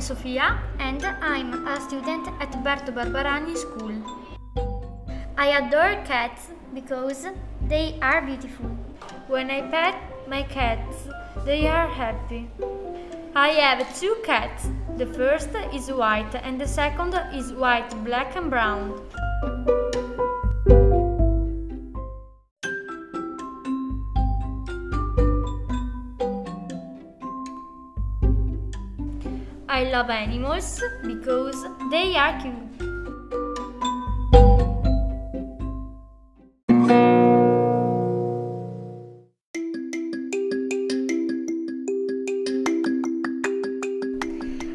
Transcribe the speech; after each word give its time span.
Sofia 0.00 0.58
and 0.78 1.04
I'm 1.04 1.66
a 1.66 1.80
student 1.80 2.28
at 2.40 2.52
Berto 2.64 2.92
Barbarani 2.92 3.56
School. 3.56 3.94
I 5.38 5.48
adore 5.58 6.02
cats 6.04 6.48
because 6.74 7.26
they 7.66 7.98
are 8.02 8.22
beautiful. 8.22 8.66
When 9.28 9.50
I 9.50 9.62
pet 9.70 9.96
my 10.28 10.42
cats, 10.42 11.08
they 11.44 11.66
are 11.66 11.88
happy. 11.88 12.48
I 13.34 13.48
have 13.48 13.98
two 14.00 14.16
cats. 14.24 14.68
The 14.96 15.06
first 15.06 15.50
is 15.72 15.90
white 15.92 16.34
and 16.34 16.60
the 16.60 16.68
second 16.68 17.14
is 17.34 17.52
white, 17.52 17.90
black 18.04 18.36
and 18.36 18.50
brown. 18.50 19.85
I 29.68 29.84
love 29.84 30.10
animals 30.10 30.80
because 31.02 31.66
they 31.90 32.16
are 32.16 32.40
cute. 32.40 32.54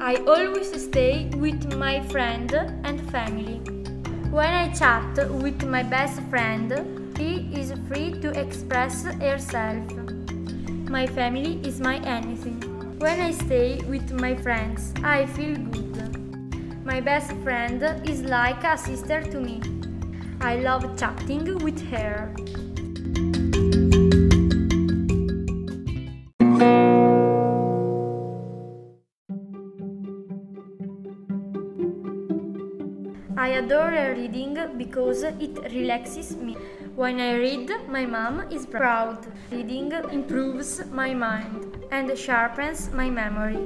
I 0.00 0.16
always 0.26 0.70
stay 0.82 1.30
with 1.36 1.74
my 1.76 2.00
friend 2.08 2.52
and 2.84 3.00
family. 3.10 3.60
When 4.30 4.52
I 4.52 4.72
chat 4.72 5.30
with 5.30 5.62
my 5.64 5.84
best 5.84 6.20
friend, 6.28 7.16
he 7.16 7.48
is 7.58 7.72
free 7.86 8.12
to 8.20 8.30
express 8.38 9.04
herself. 9.04 9.84
My 10.88 11.06
family 11.06 11.60
is 11.62 11.80
my 11.80 11.98
anything. 11.98 12.61
When 13.02 13.20
I 13.20 13.32
stay 13.32 13.82
with 13.88 14.12
my 14.12 14.36
friends, 14.36 14.94
I 15.02 15.26
feel 15.26 15.56
good. 15.56 16.84
My 16.84 17.00
best 17.00 17.32
friend 17.42 17.82
is 18.08 18.22
like 18.22 18.62
a 18.62 18.78
sister 18.78 19.20
to 19.22 19.40
me. 19.40 19.60
I 20.40 20.58
love 20.58 20.86
chatting 20.96 21.58
with 21.64 21.82
her. 21.90 22.32
I 33.36 33.48
adore 33.58 34.14
reading 34.14 34.56
because 34.78 35.24
it 35.24 35.58
relaxes 35.72 36.36
me. 36.36 36.56
When 36.94 37.20
I 37.20 37.36
read, 37.36 37.70
my 37.88 38.04
mom 38.04 38.52
is 38.52 38.66
proud. 38.66 39.26
Reading 39.50 39.92
improves 39.92 40.84
my 40.92 41.14
mind 41.14 41.86
and 41.90 42.16
sharpens 42.18 42.90
my 42.92 43.08
memory. 43.08 43.58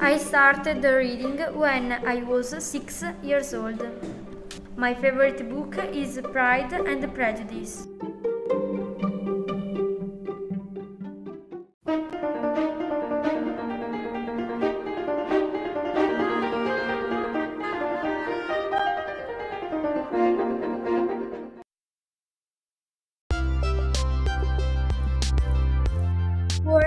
I 0.00 0.16
started 0.16 0.82
reading 0.82 1.38
when 1.52 1.92
I 1.92 2.22
was 2.22 2.54
six 2.64 3.04
years 3.22 3.52
old. 3.52 3.82
My 4.76 4.94
favorite 4.94 5.46
book 5.50 5.76
is 5.92 6.18
Pride 6.32 6.72
and 6.72 7.14
Prejudice. 7.14 7.86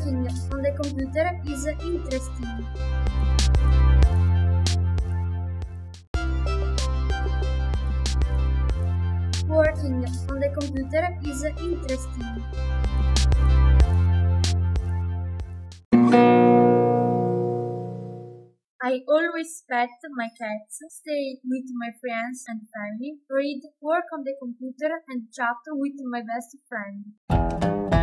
Working 0.00 0.28
on 0.50 0.62
the 0.62 0.72
computer 0.80 1.28
is 1.44 1.66
interesting. 1.66 2.64
Working 9.46 10.04
on 10.30 10.40
the 10.40 10.48
computer 10.58 11.04
is 11.22 11.44
interesting. 11.44 12.42
I 18.82 19.00
always 19.06 19.64
pet 19.70 19.90
my 20.16 20.28
cats, 20.28 20.80
stay 20.88 21.36
with 21.44 21.68
my 21.76 21.90
friends 22.00 22.44
and 22.48 22.62
family, 22.72 23.18
read, 23.28 23.60
work 23.82 24.04
on 24.14 24.24
the 24.24 24.34
computer, 24.40 25.02
and 25.10 25.30
chat 25.30 25.56
with 25.68 26.00
my 26.10 26.22
best 26.22 26.56
friend. 26.66 27.99